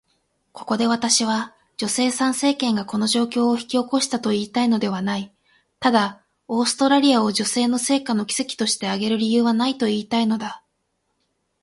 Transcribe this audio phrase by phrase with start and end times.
[0.51, 5.31] ここで私は、女性参政権がこの状況を引き起こしたと言いたいのではない。
[5.79, 10.63] ただ、オーストラリアを女性の成果の奇跡として挙げる理由はないと言いたいのだ。